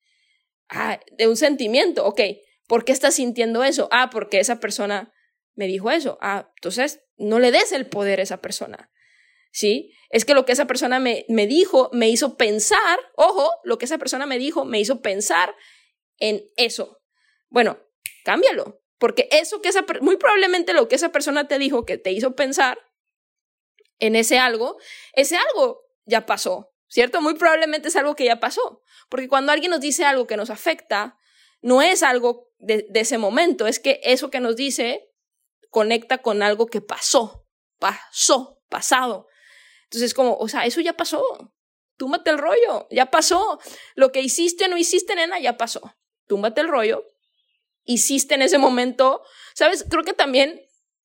[0.69, 2.21] Ah, de un sentimiento, ok.
[2.67, 3.87] ¿Por qué estás sintiendo eso?
[3.91, 5.11] Ah, porque esa persona
[5.55, 6.17] me dijo eso.
[6.21, 8.91] Ah, entonces no le des el poder a esa persona.
[9.51, 9.91] ¿Sí?
[10.11, 13.85] Es que lo que esa persona me, me dijo me hizo pensar, ojo, lo que
[13.85, 15.55] esa persona me dijo me hizo pensar
[16.17, 17.01] en eso.
[17.49, 17.79] Bueno,
[18.23, 18.79] cámbialo.
[18.99, 22.35] Porque eso que esa, muy probablemente lo que esa persona te dijo que te hizo
[22.35, 22.77] pensar
[23.97, 24.77] en ese algo,
[25.13, 27.21] ese algo ya pasó, ¿cierto?
[27.21, 28.81] Muy probablemente es algo que ya pasó.
[29.07, 31.17] Porque cuando alguien nos dice algo que nos afecta,
[31.61, 35.09] no es algo de, ese momento, es que eso que nos dice
[35.69, 37.47] conecta con algo que pasó,
[37.77, 39.27] pasó, pasado.
[39.85, 41.53] Entonces, como, o sea, eso ya pasó.
[41.95, 43.59] Túmbate el rollo, ya pasó.
[43.95, 45.95] Lo que hiciste no hiciste, nena, ya pasó.
[46.27, 47.05] Túmbate el rollo,
[47.83, 49.23] hiciste en ese momento,
[49.53, 49.85] ¿sabes?
[49.89, 50.61] Creo que también,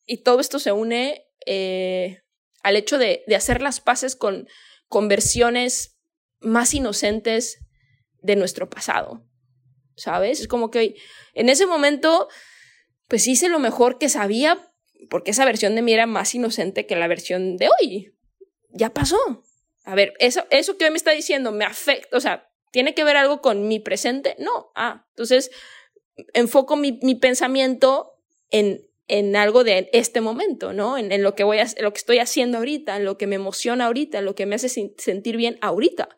[0.07, 2.23] y todo esto se une eh,
[2.63, 4.49] al hecho de, de, hacer las paces con,
[4.95, 5.99] con versiones
[6.39, 7.59] más inocentes
[8.23, 9.27] de nuestro pasado,
[9.97, 10.39] ¿sabes?
[10.39, 10.95] Es como que
[11.33, 12.29] en ese momento,
[13.09, 14.73] pues hice lo mejor que sabía,
[15.11, 18.15] porque esa versión de mí era más inocente que la versión de hoy.
[18.71, 19.19] Ya pasó.
[19.83, 23.03] A ver, eso, eso que hoy me está diciendo me afecta, o sea, ¿tiene que
[23.03, 24.37] ver algo con mi presente?
[24.39, 24.71] No.
[24.77, 25.51] Ah, entonces
[26.35, 28.13] enfoco mi, mi pensamiento
[28.51, 30.97] en en algo de este momento, ¿no?
[30.97, 33.87] En, lo, que voy a, lo que estoy haciendo ahorita, en lo que me emociona
[33.87, 36.09] ahorita, en lo que me hace sentir bien ahorita,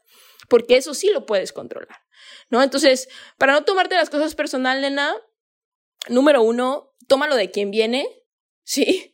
[0.48, 1.98] porque eso sí lo puedes controlar,
[2.48, 2.62] ¿no?
[2.62, 5.16] Entonces, para no tomarte las cosas personal, nena,
[6.08, 8.06] número uno, tómalo de quien viene,
[8.62, 9.12] ¿sí?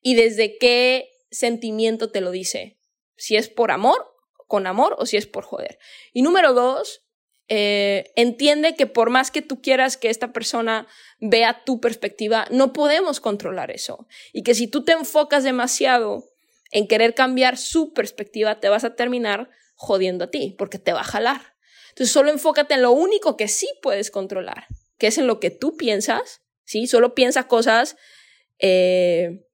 [0.00, 2.78] Y desde qué sentimiento te lo dice,
[3.16, 4.14] si es por amor,
[4.46, 5.78] con amor o si es por joder.
[6.12, 7.03] Y número dos,
[7.48, 10.86] eh, entiende que por más que tú quieras que esta persona
[11.20, 14.06] vea tu perspectiva, no podemos controlar eso.
[14.32, 16.24] Y que si tú te enfocas demasiado
[16.70, 21.00] en querer cambiar su perspectiva, te vas a terminar jodiendo a ti, porque te va
[21.00, 21.54] a jalar.
[21.90, 24.66] Entonces solo enfócate en lo único que sí puedes controlar,
[24.98, 26.86] que es en lo que tú piensas, ¿sí?
[26.86, 27.96] Solo piensa cosas
[28.58, 29.44] eh,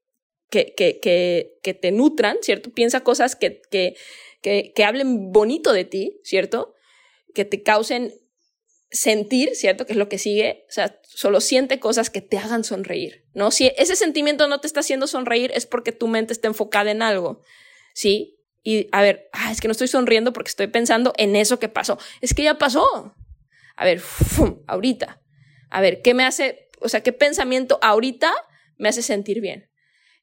[0.48, 2.70] que, que, que, que, te nutran, ¿cierto?
[2.70, 3.96] Piensa cosas que, que,
[4.42, 6.74] que hablen bonito de ti, ¿cierto?
[7.34, 8.12] Que te causen
[8.90, 9.86] sentir, ¿cierto?
[9.86, 10.64] Que es lo que sigue.
[10.68, 13.50] O sea, solo siente cosas que te hagan sonreír, ¿no?
[13.50, 17.02] Si ese sentimiento no te está haciendo sonreír es porque tu mente está enfocada en
[17.02, 17.42] algo,
[17.94, 18.36] ¿sí?
[18.62, 21.68] Y a ver, ah, es que no estoy sonriendo porque estoy pensando en eso que
[21.68, 21.98] pasó.
[22.20, 23.14] Es que ya pasó.
[23.76, 24.02] A ver,
[24.66, 25.22] ahorita.
[25.70, 28.32] A ver, ¿qué me hace, o sea, qué pensamiento ahorita
[28.76, 29.70] me hace sentir bien?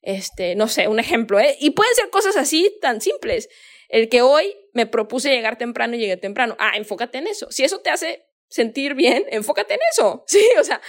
[0.02, 1.58] Este, no sé, un ejemplo, ¿eh?
[1.60, 3.50] Y pueden ser cosas así tan simples.
[3.88, 6.56] El que hoy me propuse llegar temprano y llegué temprano.
[6.60, 7.50] Ah, enfócate en eso.
[7.52, 10.23] Si eso te hace sentir bien, enfócate en eso.
[10.28, 10.82] Sí, o sea,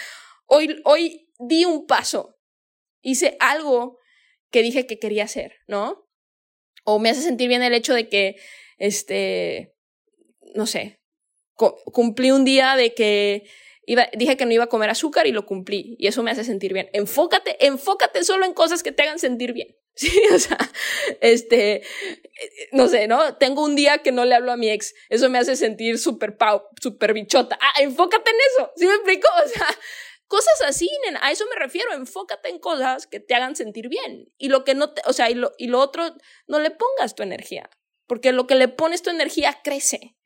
[0.47, 2.37] hoy, hoy di un paso.
[3.01, 3.99] Hice algo
[4.51, 6.09] que dije que quería hacer, ¿no?
[6.85, 8.37] O me hace sentir bien el hecho de que,
[8.79, 9.77] este,
[10.55, 11.01] no sé,
[11.55, 13.49] cumplí un día de que
[14.17, 15.97] dije que no iba a comer azúcar y lo cumplí.
[15.99, 16.91] Y eso me hace sentir bien.
[16.93, 19.77] Enfócate, enfócate solo en cosas que te hagan sentir bien.
[19.99, 20.59] Sí, o sea,
[21.21, 21.83] este,
[22.71, 23.37] no sé, ¿no?
[23.37, 24.95] Tengo un día que no le hablo a mi ex.
[25.09, 27.59] Eso me hace sentir súper pau, súper bichota.
[27.61, 28.71] Ah, enfócate en eso.
[28.77, 29.29] ¿Sí me explico?
[29.45, 29.67] O sea,
[30.29, 31.19] cosas así, nena.
[31.21, 31.93] A eso me refiero.
[31.95, 34.33] Enfócate en cosas que te hagan sentir bien.
[34.39, 36.15] Y lo que no te, o sea, y lo, y lo otro,
[36.47, 37.69] no le pongas tu energía.
[38.07, 40.17] Porque lo que le pones tu energía crece.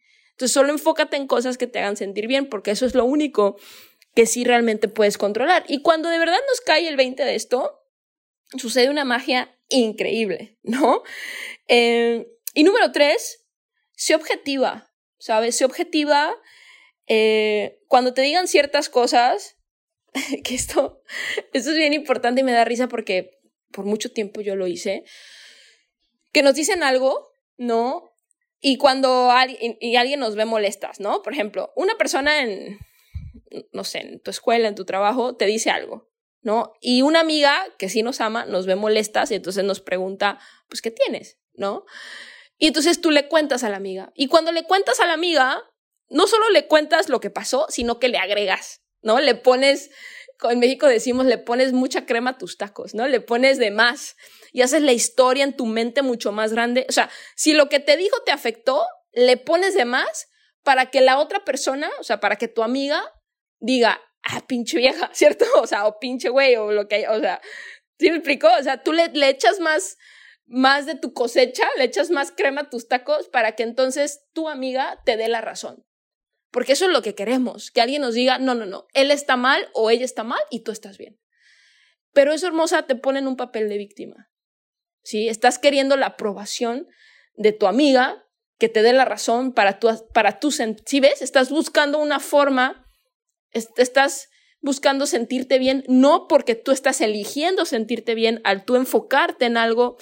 [0.43, 3.61] Entonces solo enfócate en cosas que te hagan sentir bien, porque eso es lo único
[4.13, 5.65] que sí realmente puedes controlar.
[5.69, 7.81] Y cuando de verdad nos cae el 20 de esto,
[8.59, 11.05] sucede una magia increíble, ¿no?
[11.69, 13.47] Eh, y número tres,
[13.95, 15.55] sé objetiva, ¿sabes?
[15.59, 16.35] Sé objetiva
[17.07, 19.59] eh, cuando te digan ciertas cosas,
[20.43, 21.05] que esto,
[21.53, 23.39] esto es bien importante y me da risa porque
[23.71, 25.05] por mucho tiempo yo lo hice,
[26.33, 28.12] que nos dicen algo, ¿no?
[28.65, 31.21] Y cuando alguien, y alguien nos ve molestas, ¿no?
[31.23, 32.79] Por ejemplo, una persona en,
[33.73, 36.09] no sé, en tu escuela, en tu trabajo, te dice algo,
[36.43, 36.73] ¿no?
[36.81, 40.81] Y una amiga que sí nos ama, nos ve molestas y entonces nos pregunta, pues,
[40.81, 41.41] ¿qué tienes?
[41.55, 41.85] ¿No?
[42.57, 44.13] Y entonces tú le cuentas a la amiga.
[44.15, 45.61] Y cuando le cuentas a la amiga,
[46.09, 49.19] no solo le cuentas lo que pasó, sino que le agregas, ¿no?
[49.19, 49.91] Le pones,
[50.51, 53.07] en México decimos, le pones mucha crema a tus tacos, ¿no?
[53.07, 54.17] Le pones de más
[54.53, 56.87] y haces la historia en tu mente mucho más grande.
[56.89, 60.29] O sea, si lo que te dijo te afectó, le pones de más
[60.63, 63.03] para que la otra persona, o sea, para que tu amiga
[63.59, 65.45] diga, ah, pinche vieja, ¿cierto?
[65.57, 67.41] O sea, o pinche güey, o lo que, o sea,
[67.99, 68.49] ¿sí me explicó?
[68.59, 69.97] O sea, tú le, le echas más,
[70.47, 74.49] más de tu cosecha, le echas más crema a tus tacos para que entonces tu
[74.49, 75.85] amiga te dé la razón.
[76.53, 79.37] Porque eso es lo que queremos, que alguien nos diga, no, no, no, él está
[79.37, 81.19] mal o ella está mal y tú estás bien.
[82.13, 84.31] Pero eso, hermosa, te pone en un papel de víctima.
[85.03, 85.29] ¿sí?
[85.29, 86.87] Estás queriendo la aprobación
[87.35, 88.25] de tu amiga
[88.59, 91.23] que te dé la razón para tu, para tu ¿sí ves?
[91.23, 92.87] Estás buscando una forma,
[93.51, 94.29] estás
[94.61, 99.97] buscando sentirte bien, no porque tú estás eligiendo sentirte bien al tú enfocarte en algo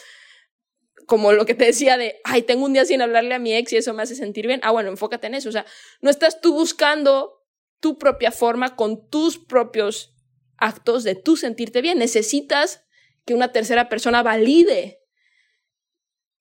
[1.11, 3.73] como lo que te decía de, ay, tengo un día sin hablarle a mi ex
[3.73, 4.61] y eso me hace sentir bien.
[4.63, 5.49] Ah, bueno, enfócate en eso.
[5.49, 5.67] O sea,
[6.01, 7.45] no estás tú buscando
[7.81, 10.15] tu propia forma con tus propios
[10.57, 11.99] actos de tú sentirte bien.
[11.99, 12.85] Necesitas
[13.25, 15.03] que una tercera persona valide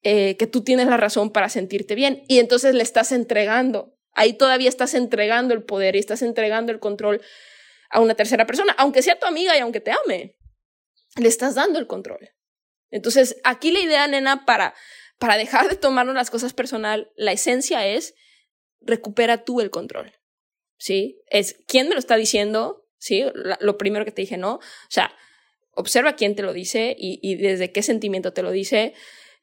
[0.03, 3.97] eh, que tú tienes la razón para sentirte bien y entonces le estás entregando.
[4.13, 7.23] Ahí todavía estás entregando el poder y estás entregando el control
[7.89, 10.38] a una tercera persona, aunque sea tu amiga y aunque te ame.
[11.15, 12.29] Le estás dando el control.
[12.91, 14.73] Entonces, aquí la idea, nena, para,
[15.17, 18.15] para dejar de tomarnos las cosas personal, la esencia es
[18.82, 20.13] recupera tú el control.
[20.78, 21.21] ¿Sí?
[21.28, 23.25] Es quién me lo está diciendo, ¿sí?
[23.60, 24.56] lo primero que te dije, ¿no?
[24.56, 25.13] O sea,
[25.73, 28.93] observa quién te lo dice y, desde qué sentimiento te lo dice,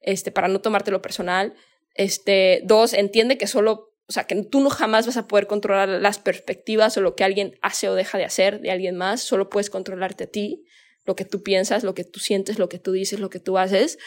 [0.00, 1.54] este, para no tomártelo personal.
[1.94, 5.88] Este, dos, entiende que solo, o sea, que tú no jamás vas a poder controlar
[5.88, 9.50] las perspectivas o lo que alguien hace o deja de hacer de alguien más, solo
[9.50, 10.64] puedes controlarte a ti,
[11.06, 13.58] lo que tú piensas, lo que tú sientes, lo que tú dices, lo que tú
[13.58, 13.98] haces.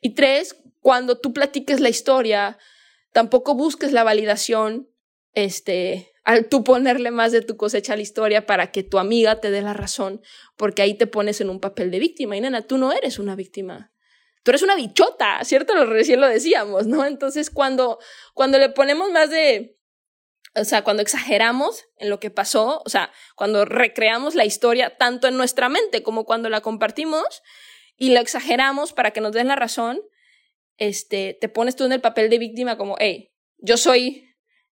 [0.00, 2.58] Y tres, cuando tú platiques la historia,
[3.12, 4.88] tampoco busques la validación
[5.34, 9.40] este, al tú ponerle más de tu cosecha a la historia para que tu amiga
[9.40, 10.20] te dé la razón,
[10.56, 12.36] porque ahí te pones en un papel de víctima.
[12.36, 13.92] Y nena, tú no eres una víctima.
[14.42, 15.74] Tú eres una bichota, ¿cierto?
[15.74, 17.04] Lo, recién lo decíamos, ¿no?
[17.04, 17.98] Entonces, cuando,
[18.34, 19.76] cuando le ponemos más de,
[20.54, 25.28] o sea, cuando exageramos en lo que pasó, o sea, cuando recreamos la historia tanto
[25.28, 27.42] en nuestra mente como cuando la compartimos
[27.96, 30.00] y la exageramos para que nos den la razón,
[30.76, 34.28] este, te pones tú en el papel de víctima como, hey, yo soy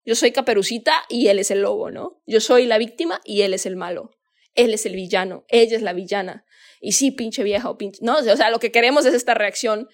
[0.06, 2.22] yo soy Caperucita y él es el lobo, ¿no?
[2.26, 4.18] Yo soy la víctima y él es el malo.
[4.56, 6.46] Él es el villano, ella es la villana.
[6.82, 8.18] Y sí, pinche vieja o pinche, ¿no?
[8.18, 9.88] O sea, lo que queremos es esta reacción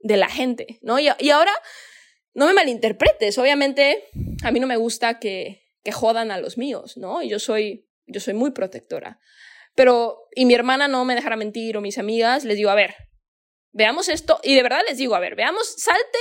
[0.00, 0.98] de la gente, ¿no?
[1.00, 1.52] Y, ahora,
[2.36, 4.04] no me malinterpretes, obviamente
[4.44, 7.22] a mí no me gusta que, que jodan a los míos, ¿no?
[7.22, 9.18] Y yo soy, yo soy muy protectora.
[9.74, 12.94] Pero, y mi hermana no me dejará mentir, o mis amigas, les digo, a ver,
[13.72, 16.18] veamos esto, y de verdad les digo, a ver, veamos, salte,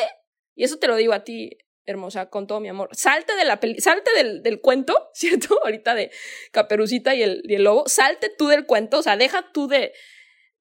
[0.56, 2.90] y eso te lo digo a ti, hermosa, con todo mi amor.
[2.94, 5.60] Salte de la salte del, del, cuento, ¿cierto?
[5.66, 6.12] Ahorita de
[6.52, 7.88] Caperucita y el, y el lobo.
[7.88, 9.92] Salte tú del cuento, o sea, deja tú de,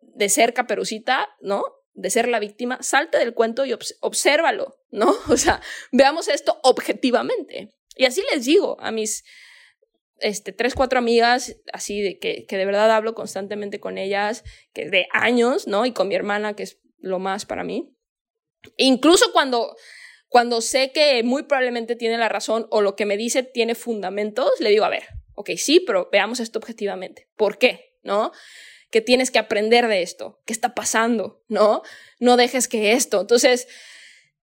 [0.01, 1.65] de ser Caperucita, ¿no?
[1.95, 2.79] De ser la víctima.
[2.83, 5.15] Salte del cuento y obsérvalo, ¿no?
[5.29, 5.61] O sea,
[5.93, 7.73] veamos esto objetivamente.
[7.97, 9.25] Y así les digo a mis
[10.19, 14.91] este, tres, cuatro amigas, así de que, que de verdad hablo constantemente con ellas, que
[14.91, 15.87] de años, ¿no?
[15.87, 17.95] Y con mi hermana, que es lo más para mí.
[18.77, 19.77] incluso cuando
[20.35, 24.51] cuando sé que muy probablemente tiene la razón o lo que me dice tiene fundamentos,
[24.59, 25.05] le digo, a ver,
[25.37, 27.29] ok, sí, pero veamos esto objetivamente.
[27.37, 27.95] ¿Por qué?
[28.03, 28.33] ¿No?
[28.91, 30.41] Que tienes que aprender de esto.
[30.47, 31.43] ¿Qué está pasando?
[31.49, 31.83] ¿No?
[32.21, 33.21] No dejes que esto.
[33.23, 33.67] Entonces,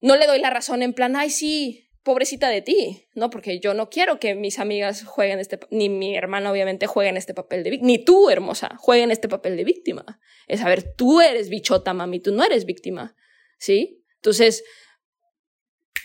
[0.00, 3.30] no le doy la razón en plan, ay, sí, pobrecita de ti, ¿no?
[3.30, 7.16] Porque yo no quiero que mis amigas jueguen este, ni mi hermana obviamente juegue en
[7.16, 10.20] este papel de víctima, ni tú, hermosa, jueguen este papel de víctima.
[10.46, 13.16] Es, a ver, tú eres bichota, mami, tú no eres víctima,
[13.58, 14.04] ¿sí?
[14.16, 14.62] Entonces,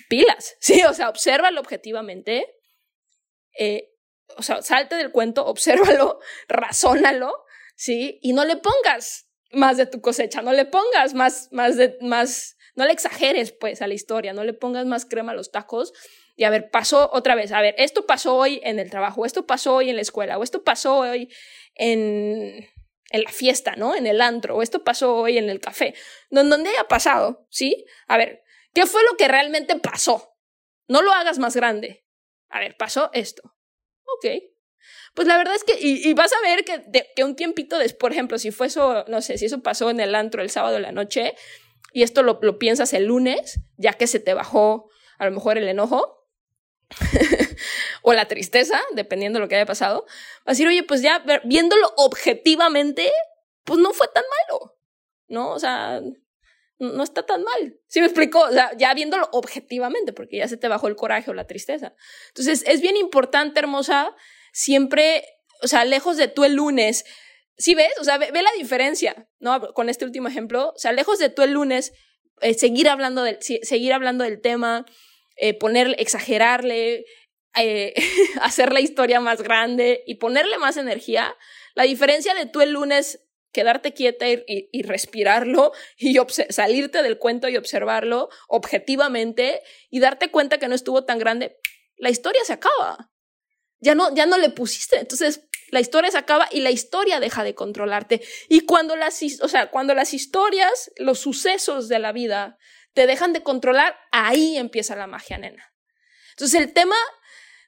[0.07, 0.81] pilas, ¿sí?
[0.83, 2.47] O sea, obsérvalo objetivamente,
[3.57, 3.91] eh,
[4.37, 7.33] o sea, salte del cuento, obsérvalo, razónalo,
[7.79, 8.19] ¿sí?
[8.21, 12.57] Y no le pongas más de tu cosecha, no le pongas más, más de, más,
[12.75, 15.93] no le exageres, pues, a la historia, no le pongas más crema a los tacos.
[16.35, 19.45] Y a ver, pasó otra vez, a ver, esto pasó hoy en el trabajo, esto
[19.45, 21.29] pasó hoy en la escuela, o esto pasó hoy
[21.75, 22.67] en,
[23.09, 23.95] en la fiesta, ¿no?
[23.95, 25.95] En el antro, o esto pasó hoy en el café,
[26.29, 27.85] donde haya pasado, ¿sí?
[28.07, 30.37] A ver, ¿Qué fue lo que realmente pasó?
[30.87, 32.05] No lo hagas más grande.
[32.49, 33.41] A ver, pasó esto.
[34.05, 34.25] Ok.
[35.13, 38.11] Pues la verdad es que, y, vas a ver que, que un tiempito después, por
[38.11, 40.81] ejemplo, si fue eso, no sé, si eso pasó en el antro el sábado de
[40.81, 41.35] la noche,
[41.93, 45.57] y esto lo, lo piensas el lunes, ya que se te bajó a lo mejor
[45.57, 46.19] el enojo,
[48.01, 50.05] o la tristeza, dependiendo de lo que haya pasado,
[50.45, 53.11] vas a decir, oye, pues ya viéndolo objetivamente,
[53.63, 54.77] pues no fue tan malo,
[55.27, 55.51] ¿no?
[55.51, 56.01] O sea,
[56.79, 57.77] no está tan mal.
[57.87, 58.41] ¿Sí me explico?
[58.77, 61.93] Ya viéndolo objetivamente, porque ya se te bajó el coraje o la tristeza.
[62.29, 64.15] Entonces, es bien importante, hermosa,
[64.51, 65.23] siempre,
[65.61, 67.05] o sea, lejos de tú el lunes,
[67.57, 67.91] ¿sí ves?
[67.99, 69.73] O sea, ve, la diferencia, ¿no?
[69.73, 71.93] Con este último ejemplo, o sea, lejos de tú el lunes,
[72.41, 74.85] eh, seguir, hablando del, seguir hablando del tema,
[75.35, 77.05] eh, poner, exagerarle,
[77.57, 77.93] eh,
[78.41, 81.35] hacer la historia más grande y ponerle más energía.
[81.75, 86.17] La diferencia de tú el lunes quedarte quieta y, respirarlo y
[86.49, 91.57] salirte del cuento y observarlo objetivamente y darte cuenta que no estuvo tan grande,
[91.97, 93.11] la historia se acaba.
[93.79, 94.99] Ya no, ya no le pusiste.
[94.99, 98.21] Entonces, la historia se acaba y la historia deja de controlarte.
[98.47, 102.57] Y cuando las, o sea, cuando las historias, los sucesos de la vida
[102.93, 105.73] te dejan de controlar, ahí empieza la magia, nena.
[106.31, 106.95] Entonces, el tema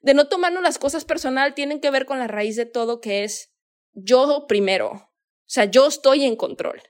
[0.02, 3.24] de no tomarnos las cosas personal tienen que ver con la raíz de todo, que
[3.24, 3.54] es
[3.93, 4.91] yo primero.
[4.91, 6.82] O sea, yo estoy en control.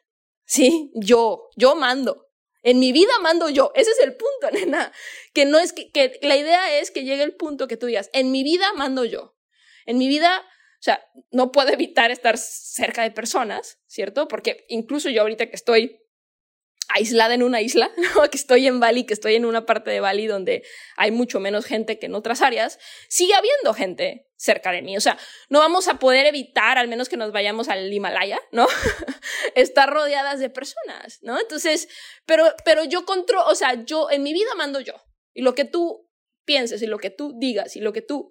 [0.45, 0.91] ¿Sí?
[0.95, 2.30] Yo, yo mando.
[2.63, 3.71] En mi vida mando yo.
[3.75, 4.91] Ese es el punto, nena.
[5.33, 8.09] Que no es que, que la idea es que llegue el punto que tú digas,
[8.13, 9.35] en mi vida mando yo.
[9.85, 14.27] En mi vida, o sea, no puedo evitar estar cerca de personas, ¿cierto?
[14.27, 16.00] Porque incluso yo ahorita que estoy
[16.93, 18.29] aislada en una isla, ¿no?
[18.29, 20.63] que estoy en Bali, que estoy en una parte de Bali donde
[20.97, 24.97] hay mucho menos gente que en otras áreas, sigue habiendo gente cerca de mí.
[24.97, 25.17] O sea,
[25.49, 28.67] no vamos a poder evitar, al menos que nos vayamos al Himalaya, ¿no?
[29.55, 31.39] Estar rodeadas de personas, ¿no?
[31.39, 31.87] Entonces,
[32.25, 34.95] pero, pero yo controlo, o sea, yo en mi vida mando yo.
[35.33, 36.09] Y lo que tú
[36.45, 38.29] pienses y lo que tú digas y lo que tú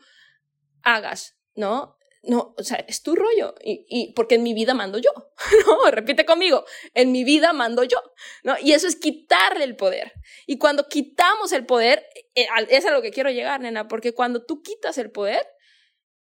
[0.82, 1.96] hagas, ¿no?
[2.22, 3.54] No, o sea, es tu rollo.
[3.62, 5.10] Y, y, porque en mi vida mando yo,
[5.66, 5.90] ¿no?
[5.90, 6.64] Repite conmigo,
[6.94, 8.02] en mi vida mando yo,
[8.42, 8.56] ¿no?
[8.60, 10.12] Y eso es quitarle el poder.
[10.46, 14.44] Y cuando quitamos el poder, eh, es a lo que quiero llegar, nena, porque cuando
[14.44, 15.46] tú quitas el poder,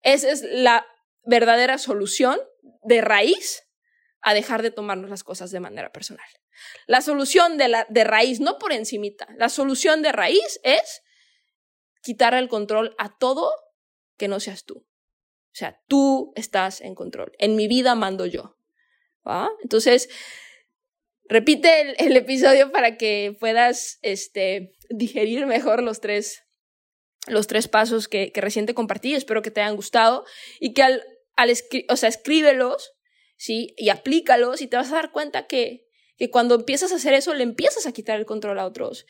[0.01, 0.85] esa es la
[1.23, 2.39] verdadera solución
[2.83, 3.63] de raíz
[4.21, 6.25] a dejar de tomarnos las cosas de manera personal.
[6.85, 11.01] La solución de, la, de raíz, no por encimita, la solución de raíz es
[12.01, 13.51] quitar el control a todo
[14.17, 14.86] que no seas tú.
[15.57, 17.31] O sea, tú estás en control.
[17.39, 18.59] En mi vida mando yo.
[19.27, 19.49] ¿va?
[19.63, 20.07] Entonces,
[21.23, 26.43] repite el, episodio para que puedas este, digerir mejor los tres,
[27.25, 29.15] los tres pasos que, que recién te compartí.
[29.15, 30.25] Espero que te hayan gustado
[30.59, 31.03] y que al,
[31.35, 31.51] al
[31.89, 32.93] o sea, escríbelos,
[33.35, 33.73] ¿sí?
[33.77, 35.87] Y aplícalos y te vas a dar cuenta que,
[36.17, 39.07] que cuando empiezas a hacer eso, le empiezas a quitar el control a otros.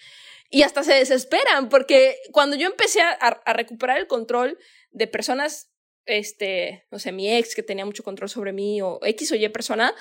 [0.50, 4.58] Y hasta se desesperan, porque cuando yo empecé a, a recuperar el control
[4.92, 5.74] de personas,
[6.08, 9.48] este, no sé, mi ex que tenía mucho control sobre mí o X o Y
[9.50, 9.94] persona,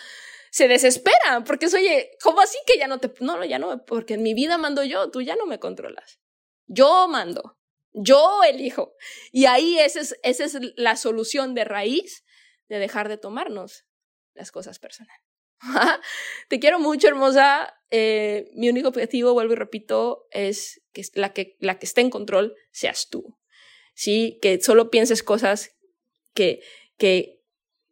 [0.51, 4.15] se desesperan porque es, oye, ¿cómo así que ya no te, no, ya no, porque
[4.15, 6.21] en mi vida mando yo, tú ya no me controlas.
[6.67, 7.59] Yo mando,
[7.93, 8.95] yo elijo.
[9.33, 12.25] Y ahí esa es, esa es la solución de raíz
[12.69, 13.87] de dejar de tomarnos
[14.35, 15.23] las cosas personales.
[16.49, 17.75] te quiero mucho, hermosa.
[17.91, 22.11] Eh, mi único objetivo, vuelvo y repito, es que la, que la que esté en
[22.11, 23.39] control seas tú.
[23.95, 24.39] ¿Sí?
[24.43, 25.76] Que solo pienses cosas
[26.37, 26.61] que,
[26.97, 27.43] que,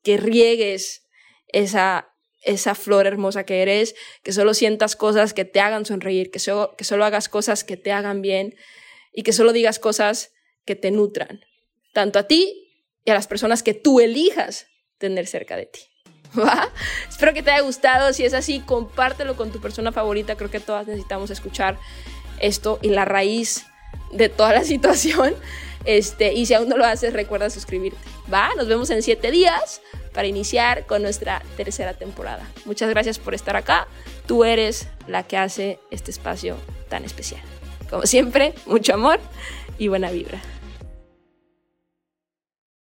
[0.04, 1.08] que riegues
[1.48, 6.38] esa, esa flor hermosa que eres, que solo sientas cosas que te hagan sonreír, que
[6.38, 8.54] solo, que solo hagas cosas que te hagan bien
[9.12, 10.32] y que solo digas cosas
[10.64, 11.40] que te nutran,
[11.92, 12.70] tanto a ti
[13.04, 14.66] y a las personas que tú elijas
[14.98, 15.80] tener cerca de ti.
[16.38, 16.72] ¿Va?
[17.08, 18.12] Espero que te haya gustado.
[18.12, 20.36] Si es así, compártelo con tu persona favorita.
[20.36, 21.78] Creo que todas necesitamos escuchar
[22.40, 23.66] esto y la raíz
[24.12, 25.34] de toda la situación.
[25.84, 27.98] Este, y si aún no lo haces, recuerda suscribirte.
[28.32, 29.82] Va, nos vemos en siete días
[30.12, 32.48] para iniciar con nuestra tercera temporada.
[32.64, 33.86] Muchas gracias por estar acá.
[34.26, 36.56] Tú eres la que hace este espacio
[36.88, 37.42] tan especial.
[37.90, 39.20] Como siempre, mucho amor
[39.78, 40.40] y buena vibra.